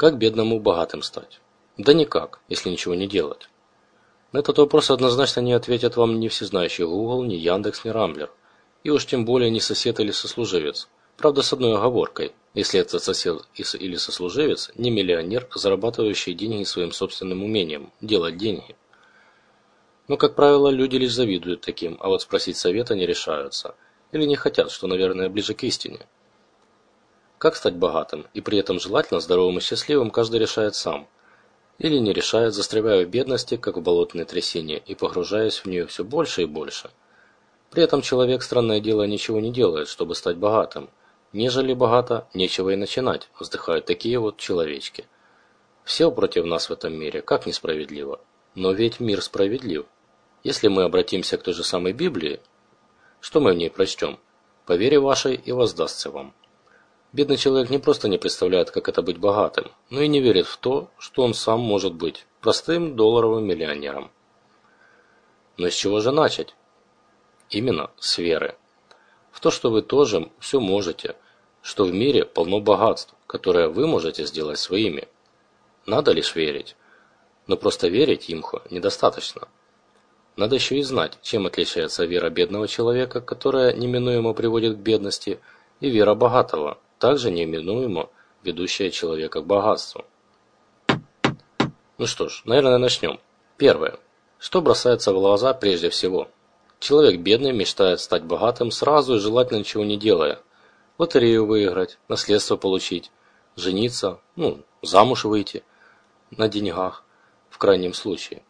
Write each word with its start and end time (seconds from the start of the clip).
Как 0.00 0.16
бедному 0.16 0.58
богатым 0.60 1.02
стать? 1.02 1.40
Да 1.76 1.92
никак, 1.92 2.40
если 2.48 2.70
ничего 2.70 2.94
не 2.94 3.06
делать. 3.06 3.50
На 4.32 4.38
этот 4.38 4.56
вопрос 4.56 4.90
однозначно 4.90 5.40
не 5.40 5.52
ответят 5.52 5.96
вам 5.96 6.20
ни 6.20 6.28
всезнающий 6.28 6.86
Google, 6.86 7.22
ни 7.24 7.34
Яндекс, 7.34 7.84
ни 7.84 7.90
Рамблер. 7.90 8.30
И 8.82 8.88
уж 8.88 9.04
тем 9.04 9.26
более 9.26 9.50
не 9.50 9.60
сосед 9.60 10.00
или 10.00 10.10
сослуживец. 10.10 10.88
Правда, 11.18 11.42
с 11.42 11.52
одной 11.52 11.76
оговоркой. 11.76 12.32
Если 12.54 12.80
этот 12.80 13.02
сосед 13.02 13.42
или 13.54 13.96
сослуживец 13.96 14.70
не 14.74 14.90
миллионер, 14.90 15.46
зарабатывающий 15.54 16.32
деньги 16.32 16.64
своим 16.64 16.92
собственным 16.92 17.44
умением– 17.44 17.92
делать 18.00 18.38
деньги. 18.38 18.76
Но, 20.08 20.16
как 20.16 20.34
правило, 20.34 20.70
люди 20.70 20.96
лишь 20.96 21.12
завидуют 21.12 21.60
таким, 21.60 21.98
а 22.00 22.08
вот 22.08 22.22
спросить 22.22 22.56
совета 22.56 22.94
не 22.94 23.04
решаются. 23.04 23.74
Или 24.12 24.24
не 24.24 24.36
хотят, 24.36 24.70
что, 24.70 24.86
наверное, 24.86 25.28
ближе 25.28 25.52
к 25.52 25.62
истине. 25.62 26.06
Как 27.40 27.56
стать 27.56 27.76
богатым 27.76 28.26
и 28.34 28.42
при 28.42 28.58
этом 28.58 28.78
желательно 28.78 29.18
здоровым 29.18 29.56
и 29.56 29.60
счастливым 29.62 30.10
каждый 30.10 30.38
решает 30.38 30.74
сам. 30.74 31.08
Или 31.78 31.96
не 31.96 32.12
решает, 32.12 32.52
застревая 32.52 33.06
в 33.06 33.08
бедности, 33.08 33.56
как 33.56 33.78
в 33.78 33.80
болотной 33.80 34.26
трясине, 34.26 34.76
и 34.84 34.94
погружаясь 34.94 35.56
в 35.56 35.64
нее 35.64 35.86
все 35.86 36.04
больше 36.04 36.42
и 36.42 36.44
больше. 36.44 36.90
При 37.70 37.82
этом 37.82 38.02
человек, 38.02 38.42
странное 38.42 38.80
дело, 38.80 39.04
ничего 39.04 39.40
не 39.40 39.50
делает, 39.50 39.88
чтобы 39.88 40.14
стать 40.16 40.36
богатым. 40.36 40.90
Нежели 41.32 41.72
богато, 41.72 42.28
нечего 42.34 42.68
и 42.68 42.76
начинать, 42.76 43.30
вздыхают 43.38 43.86
такие 43.86 44.18
вот 44.18 44.36
человечки. 44.36 45.06
Все 45.82 46.10
против 46.10 46.44
нас 46.44 46.68
в 46.68 46.74
этом 46.74 46.92
мире, 46.92 47.22
как 47.22 47.46
несправедливо. 47.46 48.20
Но 48.54 48.72
ведь 48.72 49.00
мир 49.00 49.22
справедлив. 49.22 49.86
Если 50.44 50.68
мы 50.68 50.82
обратимся 50.82 51.38
к 51.38 51.42
той 51.42 51.54
же 51.54 51.64
самой 51.64 51.94
Библии, 51.94 52.40
что 53.22 53.40
мы 53.40 53.54
в 53.54 53.56
ней 53.56 53.70
прочтем? 53.70 54.18
«По 54.66 54.74
вере 54.74 55.00
вашей 55.00 55.36
и 55.36 55.52
воздастся 55.52 56.10
вам». 56.10 56.34
Бедный 57.12 57.36
человек 57.36 57.70
не 57.70 57.78
просто 57.78 58.06
не 58.06 58.18
представляет, 58.18 58.70
как 58.70 58.88
это 58.88 59.02
быть 59.02 59.18
богатым, 59.18 59.72
но 59.90 60.00
и 60.00 60.06
не 60.06 60.20
верит 60.20 60.46
в 60.46 60.56
то, 60.58 60.90
что 60.96 61.24
он 61.24 61.34
сам 61.34 61.58
может 61.58 61.92
быть 61.92 62.24
простым 62.40 62.94
долларовым 62.94 63.44
миллионером. 63.44 64.12
Но 65.56 65.68
с 65.68 65.74
чего 65.74 65.98
же 66.00 66.12
начать? 66.12 66.54
Именно 67.48 67.90
с 67.98 68.18
веры. 68.18 68.54
В 69.32 69.40
то, 69.40 69.50
что 69.50 69.72
вы 69.72 69.82
тоже 69.82 70.30
все 70.38 70.60
можете, 70.60 71.16
что 71.62 71.84
в 71.84 71.92
мире 71.92 72.24
полно 72.24 72.60
богатств, 72.60 73.12
которые 73.26 73.66
вы 73.66 73.88
можете 73.88 74.24
сделать 74.24 74.60
своими. 74.60 75.08
Надо 75.86 76.12
лишь 76.12 76.36
верить. 76.36 76.76
Но 77.48 77.56
просто 77.56 77.88
верить 77.88 78.30
имхо 78.30 78.62
недостаточно. 78.70 79.48
Надо 80.36 80.54
еще 80.54 80.78
и 80.78 80.82
знать, 80.82 81.18
чем 81.22 81.46
отличается 81.46 82.04
вера 82.04 82.30
бедного 82.30 82.68
человека, 82.68 83.20
которая 83.20 83.72
неминуемо 83.74 84.32
приводит 84.32 84.76
к 84.76 84.78
бедности, 84.78 85.40
и 85.80 85.90
вера 85.90 86.14
богатого– 86.14 86.78
также 87.00 87.30
неименуемо 87.30 88.10
ведущая 88.42 88.90
человека 88.90 89.40
к 89.40 89.46
богатству. 89.46 90.04
Ну 91.98 92.06
что 92.06 92.28
ж, 92.28 92.42
наверное, 92.44 92.78
начнем. 92.78 93.18
Первое. 93.56 93.98
Что 94.38 94.60
бросается 94.60 95.12
в 95.12 95.16
глаза 95.16 95.54
прежде 95.54 95.88
всего? 95.88 96.28
Человек 96.78 97.20
бедный 97.20 97.52
мечтает 97.52 98.00
стать 98.00 98.22
богатым 98.24 98.70
сразу 98.70 99.16
и 99.16 99.18
желательно 99.18 99.58
ничего 99.58 99.82
не 99.82 99.96
делая. 99.96 100.40
Лотерею 100.98 101.46
выиграть, 101.46 101.98
наследство 102.08 102.56
получить, 102.56 103.10
жениться, 103.56 104.20
ну, 104.36 104.60
замуж 104.82 105.24
выйти 105.24 105.62
на 106.30 106.48
деньгах, 106.48 107.02
в 107.48 107.56
крайнем 107.56 107.94
случае. 107.94 108.42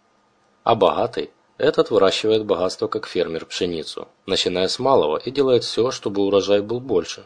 А 0.64 0.74
богатый, 0.74 1.30
этот 1.56 1.90
выращивает 1.90 2.44
богатство 2.44 2.88
как 2.88 3.06
фермер 3.06 3.46
пшеницу, 3.46 4.08
начиная 4.26 4.66
с 4.66 4.80
малого 4.80 5.18
и 5.18 5.30
делает 5.30 5.62
все, 5.62 5.92
чтобы 5.92 6.22
урожай 6.22 6.62
был 6.62 6.80
больше. 6.80 7.24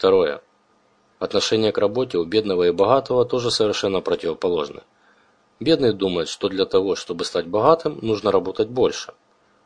Второе. 0.00 0.40
Отношение 1.18 1.72
к 1.72 1.76
работе 1.76 2.16
у 2.16 2.24
бедного 2.24 2.68
и 2.68 2.70
богатого 2.70 3.26
тоже 3.26 3.50
совершенно 3.50 4.00
противоположны. 4.00 4.80
Бедный 5.60 5.92
думает, 5.92 6.28
что 6.30 6.48
для 6.48 6.64
того, 6.64 6.96
чтобы 6.96 7.26
стать 7.26 7.46
богатым, 7.46 7.98
нужно 8.00 8.32
работать 8.32 8.68
больше. 8.70 9.12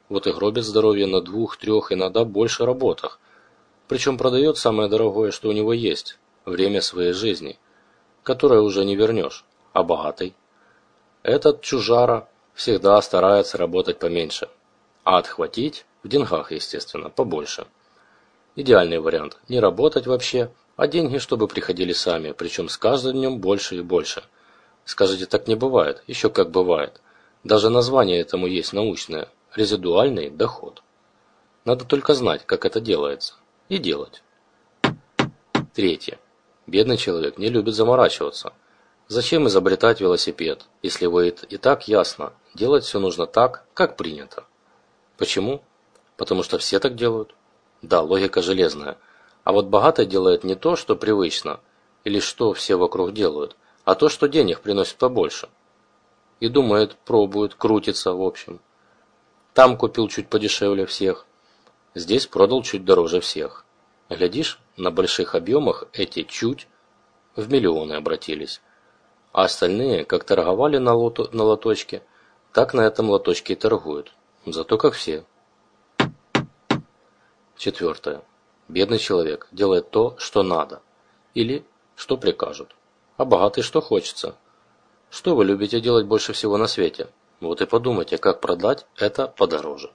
Вот 0.08 0.26
и 0.26 0.32
гробит 0.32 0.64
здоровье 0.64 1.06
на 1.06 1.20
двух, 1.20 1.56
трех, 1.56 1.92
иногда 1.92 2.24
больше 2.24 2.66
работах. 2.66 3.20
Причем 3.86 4.18
продает 4.18 4.58
самое 4.58 4.88
дорогое, 4.88 5.30
что 5.30 5.50
у 5.50 5.52
него 5.52 5.72
есть– 5.72 6.18
время 6.44 6.80
своей 6.80 7.12
жизни, 7.12 7.56
которое 8.24 8.60
уже 8.60 8.84
не 8.84 8.96
вернешь, 8.96 9.44
а 9.72 9.84
богатый. 9.84 10.34
Этот 11.22 11.60
чужара 11.60 12.28
всегда 12.54 13.00
старается 13.02 13.56
работать 13.56 14.00
поменьше, 14.00 14.48
а 15.04 15.18
отхватить, 15.18 15.86
в 16.02 16.08
деньгах, 16.08 16.50
естественно, 16.50 17.08
побольше. 17.08 17.68
Идеальный 18.56 19.00
вариант– 19.00 19.38
не 19.48 19.58
работать 19.58 20.06
вообще, 20.06 20.50
а 20.76 20.86
деньги, 20.86 21.18
чтобы 21.18 21.48
приходили 21.48 21.92
сами, 21.92 22.30
причем 22.30 22.68
с 22.68 22.76
каждым 22.76 23.14
днем 23.14 23.38
больше 23.40 23.76
и 23.76 23.80
больше. 23.80 24.22
Скажите, 24.84 25.26
так 25.26 25.48
не 25.48 25.56
бывает? 25.56 26.04
Еще 26.06 26.30
как 26.30 26.50
бывает. 26.50 27.00
Даже 27.42 27.68
название 27.68 28.20
этому 28.20 28.46
есть 28.46 28.72
научное– 28.72 29.28
резидуальный 29.56 30.30
доход. 30.30 30.82
Надо 31.64 31.84
только 31.84 32.14
знать, 32.14 32.46
как 32.46 32.64
это 32.64 32.80
делается. 32.80 33.34
И 33.68 33.78
делать. 33.78 34.22
Третье. 35.74 36.18
Бедный 36.68 36.96
человек 36.96 37.38
не 37.38 37.48
любит 37.48 37.74
заморачиваться. 37.74 38.52
Зачем 39.08 39.48
изобретать 39.48 40.00
велосипед, 40.00 40.66
если 40.80 41.06
его 41.06 41.22
и 41.22 41.56
так 41.56 41.88
ясно, 41.88 42.32
делать 42.54 42.84
все 42.84 43.00
нужно 43.00 43.26
так, 43.26 43.64
как 43.74 43.96
принято? 43.96 44.44
Почему? 45.18 45.62
Потому 46.16 46.42
что 46.44 46.58
все 46.58 46.78
так 46.78 46.94
делают. 46.94 47.34
Да, 47.84 48.00
логика 48.00 48.40
железная. 48.40 48.96
А 49.44 49.52
вот 49.52 49.66
богатый 49.66 50.06
делает 50.06 50.42
не 50.42 50.54
то, 50.54 50.74
что 50.74 50.96
привычно, 50.96 51.60
или 52.04 52.18
что 52.18 52.54
все 52.54 52.76
вокруг 52.76 53.12
делают, 53.12 53.56
а 53.84 53.94
то, 53.94 54.08
что 54.08 54.26
денег 54.26 54.60
приносит 54.60 54.96
побольше. 54.96 55.50
И 56.40 56.48
думает, 56.48 56.96
пробует, 57.04 57.54
крутится, 57.54 58.14
в 58.14 58.22
общем. 58.22 58.60
Там 59.52 59.76
купил 59.76 60.08
чуть 60.08 60.28
подешевле 60.30 60.86
всех, 60.86 61.26
здесь 61.94 62.26
продал 62.26 62.62
чуть 62.62 62.86
дороже 62.86 63.20
всех. 63.20 63.66
Глядишь, 64.08 64.58
на 64.78 64.90
больших 64.90 65.34
объемах 65.34 65.84
эти 65.92 66.22
чуть 66.22 66.66
в 67.36 67.52
миллионы 67.52 67.92
обратились. 67.92 68.62
А 69.32 69.44
остальные, 69.44 70.06
как 70.06 70.24
торговали 70.24 70.78
на, 70.78 70.94
лото, 70.94 71.28
на 71.32 71.44
лоточке, 71.44 72.02
так 72.54 72.72
на 72.72 72.80
этом 72.80 73.10
лоточке 73.10 73.52
и 73.52 73.56
торгуют. 73.56 74.14
Зато 74.46 74.78
как 74.78 74.94
все. 74.94 75.24
Четвертое. 77.56 78.22
Бедный 78.68 78.98
человек 78.98 79.48
делает 79.52 79.90
то, 79.90 80.14
что 80.18 80.42
надо. 80.42 80.82
Или 81.34 81.64
что 81.96 82.16
прикажут. 82.16 82.74
А 83.16 83.24
богатый 83.24 83.62
что 83.62 83.80
хочется. 83.80 84.36
Что 85.10 85.36
вы 85.36 85.44
любите 85.44 85.80
делать 85.80 86.06
больше 86.06 86.32
всего 86.32 86.56
на 86.56 86.66
свете? 86.66 87.08
Вот 87.40 87.60
и 87.60 87.66
подумайте, 87.66 88.18
как 88.18 88.40
продать 88.40 88.86
это 88.96 89.28
подороже. 89.28 89.92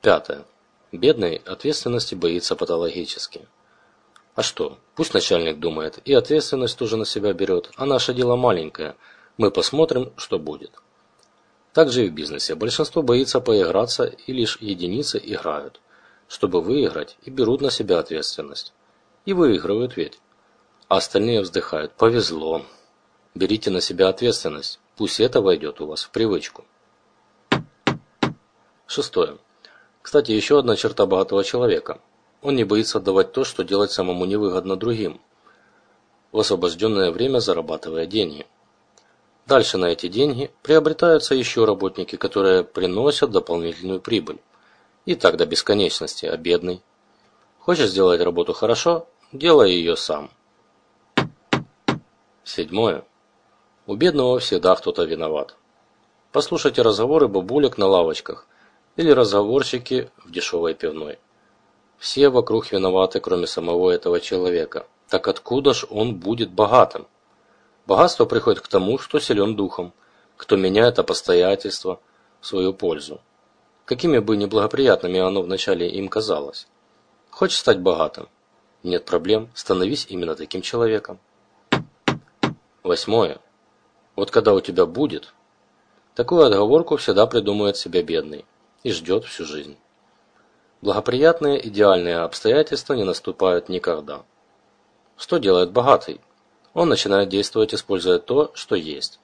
Пятое. 0.00 0.44
Бедный 0.92 1.36
ответственности 1.44 2.14
боится 2.14 2.56
патологически. 2.56 3.46
А 4.34 4.42
что, 4.42 4.78
пусть 4.94 5.14
начальник 5.14 5.58
думает, 5.58 5.98
и 6.04 6.12
ответственность 6.12 6.78
тоже 6.78 6.96
на 6.96 7.04
себя 7.04 7.32
берет, 7.32 7.70
а 7.76 7.86
наше 7.86 8.14
дело 8.14 8.36
маленькое. 8.36 8.96
Мы 9.38 9.50
посмотрим, 9.50 10.12
что 10.16 10.38
будет. 10.38 10.72
Также 11.76 12.06
и 12.06 12.08
в 12.08 12.12
бизнесе. 12.12 12.54
Большинство 12.54 13.02
боится 13.02 13.38
поиграться, 13.38 14.04
и 14.04 14.32
лишь 14.32 14.58
единицы 14.60 15.20
играют 15.22 15.80
чтобы 16.28 16.60
выиграть, 16.60 17.16
и 17.22 17.30
берут 17.30 17.60
на 17.60 17.70
себя 17.70 17.98
ответственность. 17.98 18.72
И 19.24 19.32
выигрывают 19.32 19.96
ведь. 19.96 20.18
А 20.88 20.96
остальные 20.96 21.40
вздыхают. 21.40 21.92
Повезло. 21.92 22.62
Берите 23.34 23.70
на 23.70 23.80
себя 23.80 24.08
ответственность. 24.08 24.80
Пусть 24.96 25.20
это 25.20 25.40
войдет 25.40 25.80
у 25.80 25.86
вас 25.86 26.04
в 26.04 26.10
привычку. 26.10 26.64
Шестое. 28.86 29.38
Кстати, 30.02 30.32
еще 30.32 30.58
одна 30.58 30.76
черта 30.76 31.06
богатого 31.06 31.42
человека. 31.44 32.00
Он 32.42 32.54
не 32.54 32.64
боится 32.64 32.98
отдавать 32.98 33.32
то, 33.32 33.44
что 33.44 33.64
делать 33.64 33.90
самому 33.90 34.24
невыгодно 34.24 34.76
другим. 34.76 35.20
В 36.32 36.38
освобожденное 36.38 37.10
время 37.10 37.40
зарабатывая 37.40 38.06
деньги. 38.06 38.46
Дальше 39.46 39.78
на 39.78 39.86
эти 39.86 40.08
деньги 40.08 40.50
приобретаются 40.62 41.36
еще 41.36 41.64
работники, 41.64 42.16
которые 42.16 42.64
приносят 42.64 43.30
дополнительную 43.30 44.00
прибыль. 44.00 44.38
И 45.04 45.14
так 45.14 45.36
до 45.36 45.46
бесконечности, 45.46 46.26
а 46.26 46.36
бедный? 46.36 46.82
Хочешь 47.60 47.90
сделать 47.90 48.20
работу 48.20 48.52
хорошо? 48.52 49.06
Делай 49.32 49.70
ее 49.70 49.96
сам. 49.96 50.30
Седьмое. 52.42 53.04
У 53.86 53.94
бедного 53.94 54.40
всегда 54.40 54.74
кто-то 54.74 55.04
виноват. 55.04 55.54
Послушайте 56.32 56.82
разговоры 56.82 57.28
бабулек 57.28 57.78
на 57.78 57.86
лавочках 57.86 58.48
или 58.96 59.10
разговорщики 59.12 60.10
в 60.24 60.32
дешевой 60.32 60.74
пивной. 60.74 61.20
Все 61.98 62.30
вокруг 62.30 62.72
виноваты, 62.72 63.20
кроме 63.20 63.46
самого 63.46 63.90
этого 63.90 64.18
человека. 64.18 64.86
Так 65.08 65.28
откуда 65.28 65.72
ж 65.72 65.86
он 65.88 66.16
будет 66.16 66.50
богатым? 66.50 67.06
Богатство 67.86 68.24
приходит 68.24 68.60
к 68.60 68.68
тому, 68.68 68.98
кто 68.98 69.18
силен 69.18 69.56
духом, 69.56 69.92
кто 70.36 70.56
меняет 70.56 70.98
обстоятельства 70.98 72.00
в 72.40 72.46
свою 72.46 72.72
пользу 72.74 73.20
какими 73.86 74.18
бы 74.18 74.36
неблагоприятными 74.36 75.20
оно 75.20 75.42
вначале 75.42 75.88
им 75.88 76.08
казалось. 76.08 76.66
Хочешь 77.30 77.58
стать 77.58 77.80
богатым? 77.80 78.28
Нет 78.82 79.04
проблем, 79.04 79.48
становись 79.54 80.06
именно 80.10 80.34
таким 80.34 80.60
человеком. 80.60 81.18
Восьмое. 82.82 83.38
Вот 84.16 84.30
когда 84.30 84.54
у 84.54 84.60
тебя 84.60 84.86
будет, 84.86 85.34
такую 86.14 86.44
отговорку 86.44 86.96
всегда 86.96 87.26
придумывает 87.26 87.76
себе 87.76 88.02
бедный 88.02 88.44
и 88.82 88.90
ждет 88.90 89.24
всю 89.24 89.44
жизнь. 89.44 89.76
Благоприятные 90.82 91.66
идеальные 91.68 92.18
обстоятельства 92.18 92.94
не 92.94 93.04
наступают 93.04 93.68
никогда. 93.68 94.24
Что 95.16 95.38
делает 95.38 95.70
богатый? 95.70 96.20
Он 96.76 96.88
начинает 96.88 97.28
действовать, 97.28 97.74
используя 97.74 98.20
то, 98.20 98.52
что 98.54 98.76
есть. 98.76 99.18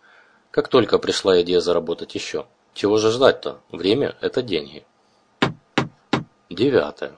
Как 0.50 0.66
только 0.66 0.98
пришла 0.98 1.40
идея 1.42 1.60
заработать 1.60 2.16
еще– 2.16 2.46
чего 2.74 2.96
же 2.96 3.10
ждать-то? 3.10 3.60
Время– 3.70 4.16
это 4.22 4.40
деньги. 4.40 4.84
Девятое. 6.48 7.16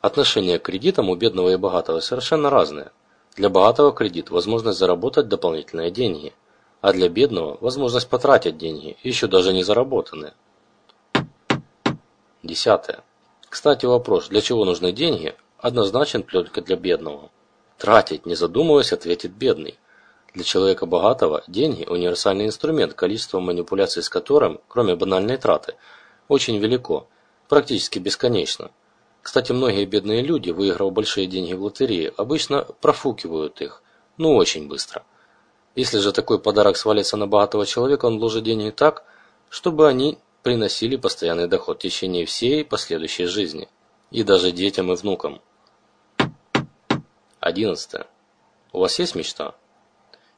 Отношение 0.00 0.58
к 0.58 0.62
кредитам 0.62 1.10
у 1.10 1.14
бедного 1.14 1.50
и 1.50 1.56
богатого 1.56 2.00
совершенно 2.00 2.48
разное. 2.48 2.90
Для 3.36 3.50
богатого 3.50 3.92
кредит– 3.92 4.30
возможность 4.30 4.78
заработать 4.78 5.28
дополнительные 5.28 5.90
деньги, 5.90 6.32
а 6.80 6.94
для 6.94 7.10
бедного– 7.10 7.58
возможность 7.60 8.08
потратить 8.08 8.56
деньги, 8.56 8.96
еще 9.02 9.26
даже 9.26 9.52
не 9.52 9.62
заработанные. 9.62 10.32
Десятое. 12.42 13.04
Кстати, 13.50 13.84
вопрос, 13.84 14.28
для 14.28 14.40
чего 14.40 14.64
нужны 14.64 14.92
деньги, 14.92 15.36
однозначен 15.58 16.22
только 16.22 16.62
для 16.62 16.76
бедного. 16.76 17.30
Тратить, 17.82 18.26
не 18.26 18.36
задумываясь, 18.36 18.92
ответит 18.92 19.32
бедный. 19.32 19.76
Для 20.34 20.44
человека 20.44 20.86
богатого 20.86 21.42
деньги– 21.48 21.84
универсальный 21.88 22.46
инструмент, 22.46 22.94
количество 22.94 23.40
манипуляций 23.40 24.04
с 24.04 24.08
которым, 24.08 24.60
кроме 24.68 24.94
банальной 24.94 25.36
траты, 25.36 25.74
очень 26.28 26.58
велико, 26.58 27.08
практически 27.48 27.98
бесконечно. 27.98 28.70
Кстати, 29.20 29.50
многие 29.50 29.84
бедные 29.84 30.22
люди, 30.22 30.50
выиграв 30.50 30.92
большие 30.92 31.26
деньги 31.26 31.54
в 31.54 31.64
лотерее, 31.64 32.12
обычно 32.16 32.68
профукивают 32.80 33.60
их, 33.60 33.82
ну 34.16 34.36
очень 34.36 34.68
быстро. 34.68 35.02
Если 35.74 35.98
же 35.98 36.12
такой 36.12 36.38
подарок 36.38 36.76
свалится 36.76 37.16
на 37.16 37.26
богатого 37.26 37.66
человека, 37.66 38.06
он 38.06 38.20
вложит 38.20 38.44
деньги 38.44 38.70
так, 38.70 39.02
чтобы 39.48 39.88
они 39.88 40.18
приносили 40.44 40.94
постоянный 40.94 41.48
доход 41.48 41.78
в 41.78 41.82
течение 41.82 42.26
всей 42.26 42.64
последующей 42.64 43.24
жизни, 43.24 43.68
и 44.12 44.22
даже 44.22 44.52
детям 44.52 44.92
и 44.92 44.94
внукам. 44.94 45.40
11. 47.42 48.06
У 48.72 48.78
вас 48.78 49.00
есть 49.00 49.16
мечта? 49.16 49.56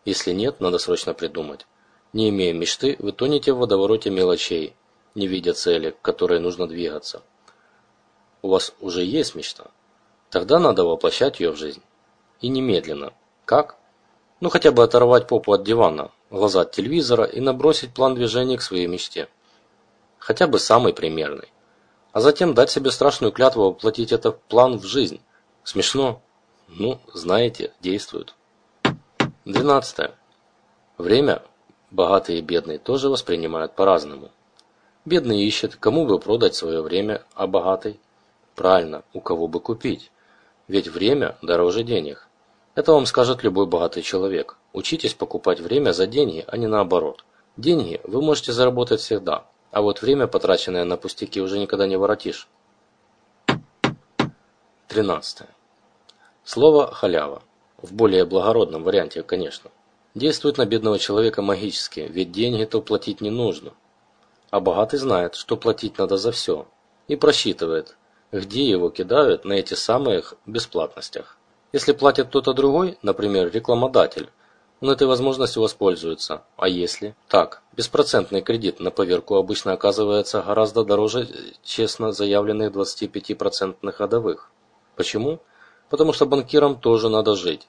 Если 0.07 0.33
нет, 0.33 0.61
надо 0.61 0.79
срочно 0.79 1.13
придумать. 1.13 1.67
Не 2.15 2.31
имея 2.31 2.55
мечты, 2.55 2.97
вы 2.99 3.13
тонете 3.13 3.53
в 3.53 3.59
водовороте 3.59 4.09
мелочей, 4.09 4.75
не 5.15 5.27
видя 5.27 5.53
цели, 5.53 5.91
к 5.91 6.01
которой 6.01 6.41
нужно 6.41 6.67
двигаться. 6.67 7.23
У 8.41 8.49
вас 8.49 8.73
уже 8.81 9.05
есть 9.05 9.35
мечта? 9.35 9.67
Тогда 10.31 10.59
надо 10.59 10.85
воплощать 10.85 11.41
ее 11.41 11.51
в 11.51 11.57
жизнь. 11.57 11.83
И 12.41 12.49
немедленно. 12.49 13.13
Как? 13.45 13.77
Ну 14.41 14.49
хотя 14.49 14.73
бы 14.73 14.83
оторвать 14.83 15.29
попу 15.29 15.53
от 15.53 15.63
дивана, 15.63 16.11
глаза 16.31 16.63
от 16.63 16.73
телевизора 16.73 17.25
и 17.25 17.39
набросить 17.39 17.93
план 17.93 18.15
движения 18.15 18.57
к 18.57 18.63
своей 18.63 18.87
мечте. 18.87 19.29
Хотя 20.19 20.47
бы 20.47 20.59
самый 20.59 20.95
примерный. 20.95 21.53
А 22.13 22.21
затем 22.21 22.55
дать 22.55 22.71
себе 22.71 22.91
страшную 22.91 23.31
клятву 23.31 23.65
воплотить 23.65 24.11
этот 24.11 24.41
план 24.45 24.79
в 24.79 24.85
жизнь. 24.85 25.21
Смешно? 25.65 26.23
Ну, 26.69 27.01
знаете, 27.13 27.73
действует. 27.81 28.35
12. 29.45 30.11
Время 30.99 31.43
богатый 31.91 32.39
и 32.39 32.43
бедный 32.43 32.79
тоже 32.79 33.09
воспринимают 33.09 33.75
по-разному. 33.75 34.31
Бедный 35.05 35.45
ищет, 35.45 35.77
кому 35.77 36.07
бы 36.07 36.19
продать 36.19 36.55
свое 36.55 36.81
время, 36.81 37.23
а 37.35 37.47
богатый? 37.47 38.01
Правильно, 38.55 39.03
у 39.13 39.21
кого 39.21 39.49
бы 39.49 39.61
купить. 39.61 40.11
Ведь 40.67 40.89
время 40.89 41.37
дороже 41.43 41.83
денег. 41.83 42.29
Это 42.75 42.93
вам 42.93 43.07
скажет 43.07 43.43
любой 43.43 43.67
богатый 43.67 44.03
человек. 44.03 44.57
Учитесь 44.73 45.15
покупать 45.15 45.61
время 45.61 45.93
за 45.93 46.07
деньги, 46.07 46.45
а 46.47 46.57
не 46.57 46.67
наоборот. 46.67 47.25
Деньги 47.57 48.01
вы 48.05 48.21
можете 48.21 48.53
заработать 48.53 49.01
всегда, 49.01 49.45
а 49.71 49.83
вот 49.83 50.03
время, 50.03 50.27
потраченное 50.27 50.85
на 50.85 50.97
пустяки, 50.97 51.41
уже 51.41 51.59
никогда 51.59 51.87
не 51.87 51.97
воротишь. 51.97 52.49
13. 54.89 55.49
Слово 56.47 56.93
«халява» 56.93 57.43
в 57.81 57.95
более 57.95 58.27
благородном 58.27 58.83
варианте, 58.83 59.23
конечно, 59.23 59.71
действует 60.15 60.59
на 60.59 60.67
бедного 60.67 60.99
человека 60.99 61.41
магически, 61.41 62.01
ведь 62.01 62.33
деньги-то 62.33 62.83
платить 62.83 63.23
не 63.23 63.31
нужно. 63.31 63.73
А 64.51 64.61
богатый 64.61 64.99
знает, 64.99 65.37
что 65.37 65.57
платить 65.57 65.97
надо 65.97 66.19
за 66.19 66.33
все, 66.33 66.67
и 67.09 67.17
просчитывает, 67.17 67.97
где 68.31 68.69
его 68.69 68.91
кидают 68.91 69.47
на 69.47 69.55
эти 69.55 69.73
самых 69.73 70.35
бесплатностях. 70.45 71.39
Если 71.73 71.93
платит 71.93 72.29
кто-то 72.29 72.53
другой, 72.53 72.99
например, 73.01 73.51
рекламодатель, 73.51 74.29
он 74.83 74.91
этой 74.91 75.07
возможностью 75.07 75.63
воспользуется. 75.63 76.43
А 76.59 76.69
если? 76.69 77.17
Так, 77.29 77.63
беспроцентный 77.73 78.43
кредит 78.43 78.81
на 78.81 78.91
поверку 78.91 79.37
обычно 79.37 79.73
оказывается 79.73 80.43
гораздо 80.43 80.85
дороже 80.85 81.27
честно 81.63 82.13
заявленных 82.13 82.71
25% 82.71 83.97
годовых. 83.97 84.51
Почему? 84.95 85.41
Потому 85.95 86.13
что 86.13 86.27
банкирам 86.27 86.81
тоже 86.81 87.09
надо 87.09 87.37
жить. 87.37 87.69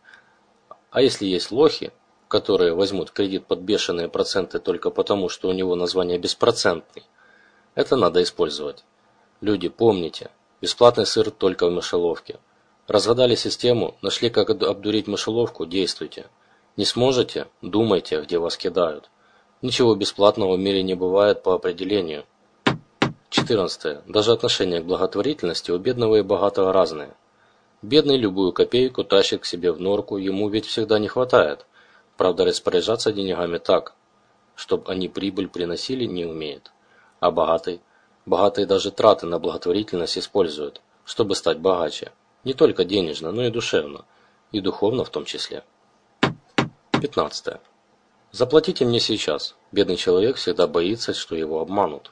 А 0.90 1.04
если 1.04 1.28
есть 1.28 1.52
лохи, 1.52 1.92
которые 2.28 2.74
возьмут 2.74 3.12
кредит 3.12 3.46
под 3.46 3.60
бешеные 3.60 4.10
проценты 4.10 4.58
только 4.58 4.90
потому, 4.90 5.30
что 5.30 5.48
у 5.48 5.52
него 5.52 5.76
название 5.76 6.18
беспроцентный, 6.18 7.04
это 7.76 7.96
надо 7.96 8.24
использовать. 8.24 8.84
Люди, 9.42 9.70
помните, 9.70 10.32
бесплатный 10.60 11.06
сыр 11.06 11.30
только 11.30 11.68
в 11.68 11.72
мышеловке. 11.72 12.40
Разгадали 12.88 13.36
систему, 13.36 13.96
нашли 14.02 14.32
как 14.32 14.50
обдурить 14.50 15.06
мышеловку, 15.06 15.68
действуйте. 15.68 16.26
Не 16.78 16.86
сможете, 16.86 17.46
думайте, 17.62 18.22
где 18.22 18.40
вас 18.40 18.58
кидают. 18.58 19.12
Ничего 19.62 19.94
бесплатного 19.94 20.56
в 20.56 20.60
мире 20.60 20.82
не 20.82 20.96
бывает 20.96 21.44
по 21.44 21.54
определению. 21.54 22.26
14. 23.30 24.08
Даже 24.08 24.32
отношение 24.32 24.82
к 24.82 24.86
благотворительности 24.86 25.70
у 25.70 25.78
бедного 25.78 26.16
и 26.16 26.22
богатого 26.24 26.74
разное. 26.74 27.16
Бедный 27.86 28.18
любую 28.18 28.52
копейку 28.52 29.04
тащит 29.04 29.42
к 29.42 29.46
себе 29.46 29.72
в 29.72 29.80
норку, 29.80 30.18
ему 30.18 30.50
ведь 30.50 30.66
всегда 30.66 30.98
не 30.98 31.08
хватает. 31.08 31.68
Правда, 32.18 32.44
распоряжаться 32.44 33.14
деньгами 33.14 33.60
так, 33.60 33.94
чтобы 34.56 34.92
они 34.92 35.08
прибыль 35.08 35.48
приносили, 35.48 36.06
не 36.06 36.26
умеет. 36.26 36.72
А 37.20 37.30
богатый? 37.30 37.82
Богатые 38.26 38.66
даже 38.66 38.90
траты 38.90 39.28
на 39.28 39.38
благотворительность 39.38 40.18
используют, 40.18 40.82
чтобы 41.04 41.36
стать 41.36 41.60
богаче. 41.60 42.12
Не 42.44 42.56
только 42.56 42.86
денежно, 42.86 43.32
но 43.32 43.44
и 43.44 43.52
душевно. 43.52 44.06
И 44.52 44.62
духовно 44.62 45.04
в 45.04 45.12
том 45.12 45.24
числе. 45.24 45.64
15. 46.92 47.58
Заплатите 48.32 48.84
мне 48.84 49.00
сейчас. 49.00 49.56
Бедный 49.72 49.98
человек 49.98 50.38
всегда 50.38 50.66
боится, 50.66 51.14
что 51.14 51.36
его 51.36 51.62
обманут. 51.62 52.12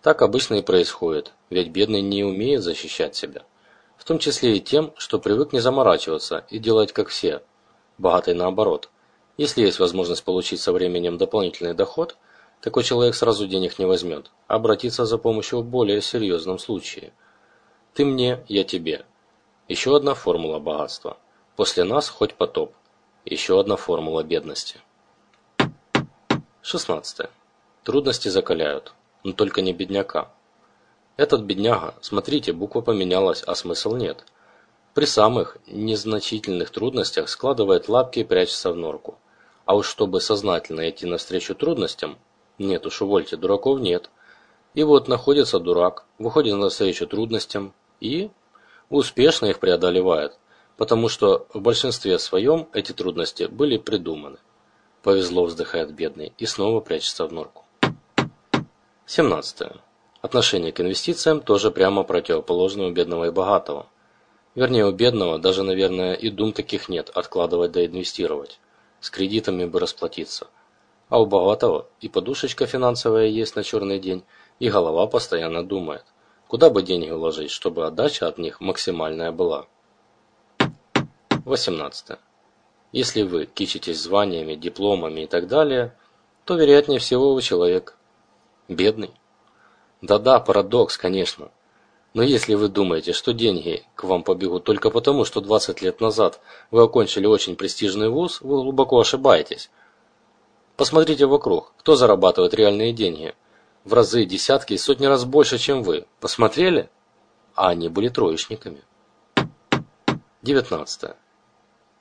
Так 0.00 0.22
обычно 0.22 0.54
и 0.54 0.62
происходит, 0.62 1.32
ведь 1.50 1.70
бедный 1.70 2.02
не 2.02 2.22
умеет 2.22 2.62
защищать 2.62 3.16
себя. 3.16 3.42
В 4.02 4.04
том 4.04 4.18
числе 4.18 4.56
и 4.56 4.60
тем, 4.60 4.92
что 4.96 5.20
привык 5.20 5.52
не 5.52 5.60
заморачиваться 5.60 6.44
и 6.50 6.58
делать 6.58 6.92
как 6.92 7.06
все. 7.06 7.40
Богатый 7.98 8.34
наоборот. 8.34 8.90
Если 9.36 9.62
есть 9.62 9.78
возможность 9.78 10.24
получить 10.24 10.60
со 10.60 10.72
временем 10.72 11.18
дополнительный 11.18 11.72
доход, 11.72 12.16
такой 12.60 12.82
человек 12.82 13.14
сразу 13.14 13.46
денег 13.46 13.78
не 13.78 13.84
возьмет, 13.84 14.32
а 14.48 14.56
обратится 14.56 15.06
за 15.06 15.18
помощью 15.18 15.60
в 15.60 15.64
более 15.64 16.02
серьезном 16.02 16.58
случае. 16.58 17.12
Ты 17.94 18.04
мне, 18.04 18.44
я 18.48 18.64
тебе. 18.64 19.06
Еще 19.68 19.94
одна 19.94 20.14
формула 20.14 20.58
богатства. 20.58 21.16
После 21.54 21.84
нас 21.84 22.08
хоть 22.08 22.34
потоп. 22.34 22.74
Еще 23.24 23.60
одна 23.60 23.76
формула 23.76 24.24
бедности. 24.24 24.80
16. 26.62 27.28
Трудности 27.84 28.26
закаляют 28.26 28.94
но 29.22 29.32
только 29.32 29.60
не 29.60 29.72
бедняка. 29.72 30.32
Этот 31.22 31.42
бедняга, 31.42 31.94
смотрите, 32.00 32.52
буква 32.52 32.80
поменялась, 32.80 33.44
а 33.46 33.54
смысл 33.54 33.94
нет. 33.94 34.24
При 34.92 35.04
самых 35.04 35.56
незначительных 35.68 36.70
трудностях 36.70 37.28
складывает 37.28 37.88
лапки 37.88 38.18
и 38.18 38.24
прячется 38.24 38.72
в 38.72 38.76
норку. 38.76 39.20
А 39.64 39.76
уж 39.76 39.86
чтобы 39.86 40.20
сознательно 40.20 40.90
идти 40.90 41.06
навстречу 41.06 41.54
трудностям, 41.54 42.18
нет 42.58 42.86
уж, 42.86 43.02
увольте, 43.02 43.36
дураков 43.36 43.78
нет. 43.78 44.10
И 44.74 44.82
вот 44.82 45.06
находится 45.06 45.60
дурак, 45.60 46.06
выходит 46.18 46.56
навстречу 46.56 47.06
трудностям 47.06 47.72
и 48.00 48.32
успешно 48.90 49.46
их 49.46 49.60
преодолевает, 49.60 50.36
потому 50.76 51.08
что 51.08 51.46
в 51.54 51.60
большинстве 51.60 52.18
своем 52.18 52.66
эти 52.72 52.90
трудности 52.90 53.44
были 53.44 53.78
придуманы. 53.78 54.38
Повезло, 55.04 55.44
вздыхает 55.44 55.94
бедный, 55.94 56.32
и 56.36 56.46
снова 56.46 56.80
прячется 56.80 57.28
в 57.28 57.32
норку. 57.32 57.64
17. 59.06 59.68
Отношение 60.22 60.70
к 60.70 60.80
инвестициям 60.80 61.40
тоже 61.40 61.72
прямо 61.72 62.04
противоположно 62.04 62.84
у 62.86 62.92
бедного 62.92 63.24
и 63.24 63.30
богатого. 63.30 63.88
Вернее, 64.54 64.86
у 64.86 64.92
бедного 64.92 65.40
даже, 65.40 65.64
наверное, 65.64 66.14
и 66.14 66.30
дум 66.30 66.52
таких 66.52 66.88
нет, 66.88 67.10
откладывать 67.12 67.72
да 67.72 67.84
инвестировать. 67.84 68.60
С 69.00 69.10
кредитами 69.10 69.64
бы 69.64 69.80
расплатиться. 69.80 70.46
А 71.08 71.20
у 71.20 71.26
богатого 71.26 71.88
и 72.00 72.08
подушечка 72.08 72.66
финансовая 72.66 73.26
есть 73.26 73.56
на 73.56 73.64
черный 73.64 73.98
день, 73.98 74.22
и 74.60 74.70
голова 74.70 75.08
постоянно 75.08 75.64
думает, 75.64 76.04
куда 76.46 76.70
бы 76.70 76.84
деньги 76.84 77.10
вложить, 77.10 77.50
чтобы 77.50 77.84
отдача 77.84 78.28
от 78.28 78.38
них 78.38 78.60
максимальная 78.60 79.32
была. 79.32 79.66
18. 81.44 82.18
Если 82.92 83.22
вы 83.22 83.46
кичитесь 83.46 84.00
званиями, 84.00 84.54
дипломами 84.54 85.22
и 85.22 85.26
так 85.26 85.48
далее, 85.48 85.96
то 86.44 86.54
вероятнее 86.54 87.00
всего 87.00 87.34
вы 87.34 87.42
человек 87.42 87.96
Бедный? 88.68 89.10
Да-да, 90.02 90.40
парадокс, 90.40 90.98
конечно. 90.98 91.50
Но 92.12 92.22
если 92.22 92.54
вы 92.54 92.68
думаете, 92.68 93.12
что 93.12 93.32
деньги 93.32 93.84
к 93.94 94.04
вам 94.04 94.22
побегут 94.22 94.64
только 94.64 94.90
потому, 94.90 95.24
что 95.24 95.40
20 95.40 95.80
лет 95.80 96.00
назад 96.00 96.40
вы 96.70 96.82
окончили 96.82 97.26
очень 97.26 97.56
престижный 97.56 98.10
вуз, 98.10 98.40
вы 98.40 98.56
глубоко 98.62 99.00
ошибаетесь. 99.00 99.70
Посмотрите 100.76 101.26
вокруг, 101.26 101.72
кто 101.78 101.96
зарабатывает 101.96 102.52
реальные 102.52 102.92
деньги. 102.92 103.34
В 103.84 103.94
разы, 103.94 104.24
десятки 104.24 104.74
и 104.74 104.78
сотни 104.78 105.06
раз 105.06 105.24
больше, 105.24 105.56
чем 105.56 105.82
вы. 105.82 106.06
Посмотрели? 106.20 106.90
А 107.54 107.68
они 107.68 107.88
были 107.88 108.08
троечниками. 108.08 108.82
19. 110.42 111.12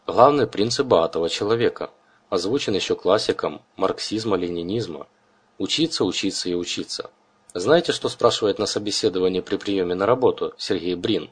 Главный 0.08 0.48
принцип 0.48 0.88
богатого 0.88 1.30
человека, 1.30 1.92
озвучен 2.30 2.74
еще 2.74 2.96
классиком 2.96 3.62
марксизма-ленинизма– 3.78 5.08
Учиться, 5.62 6.06
учиться 6.06 6.50
и 6.50 6.56
учиться. 6.56 7.12
Знаете, 7.54 7.92
что 7.92 8.08
спрашивает 8.08 8.60
на 8.60 8.66
собеседовании 8.66 9.42
при 9.42 9.58
приеме 9.58 9.94
на 9.94 10.06
работу 10.06 10.54
Сергей 10.58 10.96
Брин, 10.96 11.30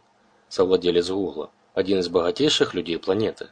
совладелец 0.49 1.09
Гугла, 1.09 1.49
один 1.73 1.99
из 1.99 2.09
богатейших 2.09 2.73
людей 2.73 2.99
планеты? 2.99 3.49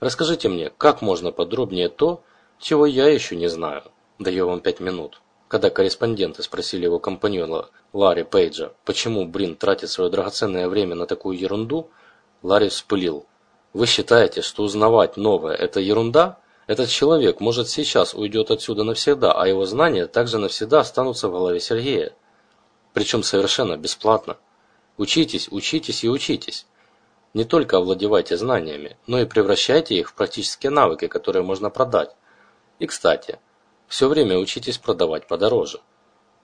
Расскажите 0.00 0.48
мне, 0.48 0.70
как 0.78 1.02
можно 1.02 1.30
подробнее 1.30 1.90
то, 1.90 2.22
чего 2.58 2.86
я 2.86 3.08
еще 3.08 3.36
не 3.36 3.48
знаю? 3.48 3.82
Даю 4.18 4.46
вам 4.46 4.60
пять 4.60 4.80
минут. 4.80 5.20
Когда 5.48 5.68
корреспонденты 5.68 6.42
спросили 6.42 6.84
его 6.84 6.98
компаньона 6.98 7.66
Ларри 7.92 8.22
Пейджа, 8.22 8.72
почему 8.84 9.26
Брин 9.26 9.54
тратит 9.54 9.90
свое 9.90 10.10
драгоценное 10.10 10.68
время 10.68 10.94
на 10.94 11.06
такую 11.06 11.38
ерунду, 11.38 11.90
Ларри 12.42 12.68
вспылил. 12.68 13.26
Вы 13.74 13.86
считаете, 13.86 14.40
что 14.40 14.62
узнавать 14.62 15.18
новое– 15.18 15.54
это 15.56 15.80
ерунда? 15.80 16.38
Этот 16.68 16.90
человек, 16.90 17.40
может, 17.40 17.70
сейчас 17.70 18.12
уйдет 18.12 18.50
отсюда 18.50 18.84
навсегда, 18.84 19.32
а 19.32 19.48
его 19.48 19.64
знания 19.64 20.06
также 20.06 20.36
навсегда 20.36 20.80
останутся 20.80 21.28
в 21.28 21.32
голове 21.32 21.60
Сергея. 21.60 22.12
Причем 22.92 23.22
совершенно 23.22 23.78
бесплатно. 23.78 24.36
Учитесь, 24.98 25.48
учитесь 25.50 26.04
и 26.04 26.10
учитесь. 26.10 26.66
Не 27.32 27.44
только 27.44 27.78
овладевайте 27.78 28.36
знаниями, 28.36 28.98
но 29.06 29.18
и 29.18 29.24
превращайте 29.24 29.94
их 29.94 30.10
в 30.10 30.14
практические 30.14 30.68
навыки, 30.68 31.06
которые 31.06 31.42
можно 31.42 31.70
продать. 31.70 32.14
И, 32.78 32.86
кстати, 32.86 33.38
все 33.86 34.06
время 34.06 34.36
учитесь 34.36 34.76
продавать 34.76 35.26
подороже. 35.26 35.80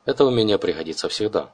Это 0.07 0.25
умение 0.25 0.57
пригодится 0.57 1.11
всегда. 1.11 1.53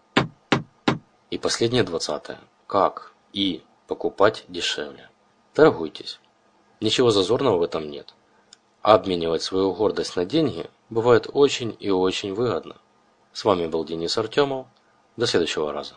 И 1.30 1.38
последнее 1.38 1.82
двадцатое. 1.82 2.38
Как 2.68 3.14
и 3.32 3.64
покупать 3.88 4.44
дешевле. 4.46 5.10
Торгуйтесь. 5.54 6.20
Ничего 6.80 7.10
зазорного 7.10 7.58
в 7.58 7.62
этом 7.64 7.90
нет. 7.90 8.14
Обменивать 8.82 9.42
свою 9.42 9.74
гордость 9.74 10.16
на 10.16 10.24
деньги 10.24 10.70
бывает 10.88 11.28
очень 11.30 11.76
и 11.80 11.90
очень 11.90 12.32
выгодно. 12.32 12.76
С 13.32 13.44
вами 13.44 13.66
был 13.66 13.84
Денис 13.84 14.16
Артемов. 14.16 14.66
До 15.16 15.26
следующего 15.26 15.70
раза. 15.70 15.96